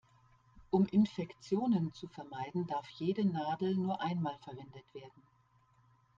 [0.71, 5.21] Um Infektionen zu vermeiden, darf jede Nadel nur einmal verwendet werden.